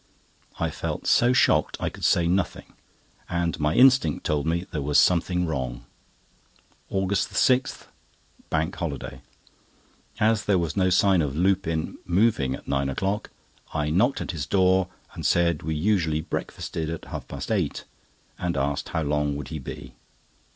[0.59, 2.73] I felt so shocked, I could say nothing,
[3.29, 5.85] and my instinct told me there was something wrong.
[6.89, 7.85] AUGUST 6,
[8.49, 13.29] Bank Holiday.—As there was no sign of Lupin moving at nine o'clock,
[13.75, 17.83] I knocked at his door, and said we usually breakfasted at half past eight,
[18.39, 19.93] and asked how long would he be?